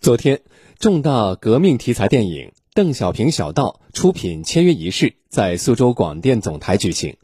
[0.00, 0.40] 昨天，
[0.78, 7.18] 重大革命题材电影《邓小平小道》出品签约仪式在苏州广电总台举行，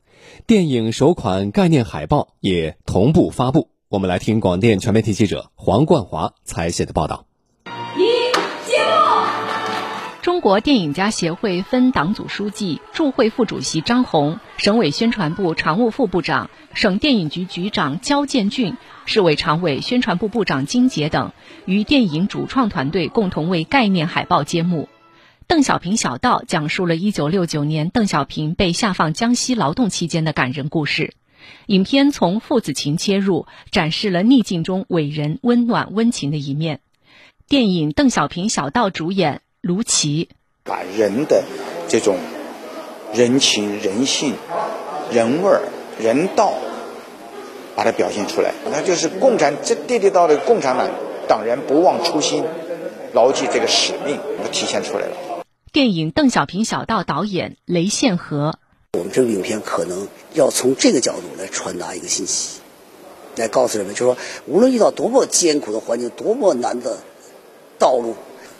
[0.46, 3.70] 电影首款概念海报也同步发布。
[3.88, 7.24] 我们来听广电全媒体记者黄冠华采写的报道。
[10.26, 18.76] 中国电影家协会分党组书记、驻会副主席张红，省委宣传部常务副部长、省电影局局长焦建俊。
[19.04, 21.30] 市委常委、宣传部部长金杰等
[21.64, 24.88] 与电影主创团队共同为概念海报揭幕。
[25.46, 31.14] 《邓小平小道》讲述了一九六九年邓小平被下放江西劳动期间的感人故事。
[31.66, 36.80] 影片从父子情切入，展示了逆境中伟人温暖温情的一面。
[37.46, 40.28] 电影《邓小平小道》主演卢奇，
[40.62, 41.42] 把人的
[41.88, 42.16] 这种
[43.12, 44.34] 人情、人性、
[45.10, 45.62] 人味儿、
[46.00, 46.54] 人道。
[47.74, 50.88] 把它表现出来，那就是共产这地地道的共产党
[51.28, 52.42] 党人不忘初心，
[53.12, 55.44] 牢记这个使命，都体现出来了。
[55.72, 58.58] 电影《邓小平小道》导演雷宪和，
[58.94, 62.60] 我们这部影片可能要从这个角度来传达一个信息，
[63.36, 66.96] 来告诉人们，就是说，无论遇到多么艰苦的环境，多么难的
[67.78, 68.14] 道路，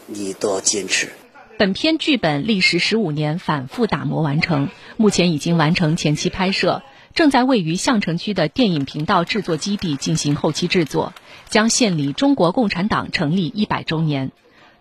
[0.06, 1.12] 你都要坚持。
[1.58, 6.82] 本片剧本历时十五年反复打磨完成，目前已经完成前期拍摄。
[7.14, 11.14] 正在位于相城区的电影频道制作基地进行后期制作，
[11.48, 14.32] 将献礼中国共产党成立一百周年。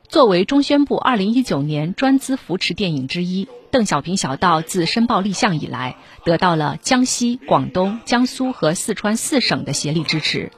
[0.09, 10.51] 作为中宣部二零一九年专资扶持电影之一，《邓小平小道》自申报立项以来，得到了江西、广东、江苏和四川四省的协力支持。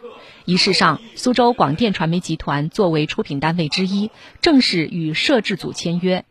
[0.48, 6.24] 仪式上，苏州广电传媒集团作为出品单位之一，正式与摄制组签约。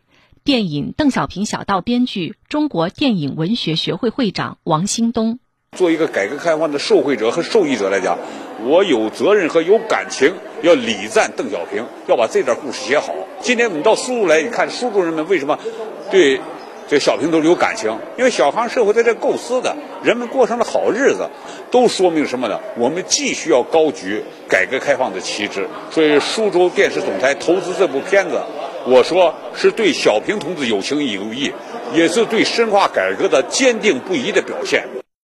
[0.43, 5.37] 电影《邓小平小道》编剧、中国电影文学学会会长王兴东，
[5.77, 8.17] 作为一个改革开放的受惠者和受益者来讲，
[8.63, 13.13] 我有责任和有感情要礼赞邓小平，要把这段故事写好。
[13.41, 15.59] 今天我们到苏州来，你看苏州人们为什么
[16.09, 16.41] 对
[16.87, 17.95] 这小平都有感情？
[18.17, 21.29] 因为小康社会在这构思的，人们过上了好日子，
[21.69, 22.59] 都说明什么呢？
[22.77, 25.67] 我们继续要高举改革开放的旗帜。
[25.91, 28.41] 所以苏州电视总台投资这部片子。
[28.85, 31.51] 我说是对小平同志有情有义，
[31.93, 34.87] 也是对深化改革的坚定不移的表现。